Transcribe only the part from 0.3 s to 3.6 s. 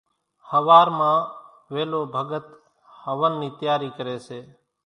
ۿوار مان ويلو ڀڳت هونَ نِي